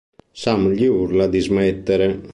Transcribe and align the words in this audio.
Sam 0.43 0.71
gli 0.71 0.87
urla 0.87 1.27
di 1.27 1.39
smettere. 1.39 2.21